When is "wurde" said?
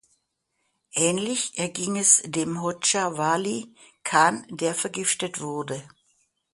5.41-5.83